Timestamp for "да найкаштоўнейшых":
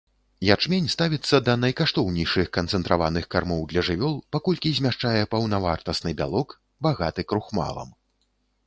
1.49-2.49